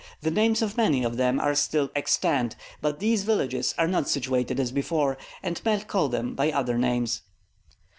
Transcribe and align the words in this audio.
The 0.21 0.31
names 0.31 0.63
of 0.63 0.77
many 0.77 1.03
of 1.03 1.17
them 1.17 1.39
are 1.39 1.53
still 1.53 1.91
extant; 1.95 2.55
but 2.81 2.97
these 2.99 3.23
villages 3.23 3.75
are 3.77 3.87
not 3.87 4.09
situated 4.09 4.59
as 4.59 4.71
before, 4.71 5.15
and 5.43 5.63
men 5.63 5.81
call 5.81 6.09
them 6.09 6.33
by 6.33 6.51
other 6.51 6.79
names. 6.79 7.21